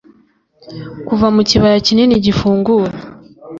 Kuva 1.07 1.27
mu 1.35 1.41
kibaya 1.49 1.77
kinini 1.85 2.15
gifungura 2.25 2.95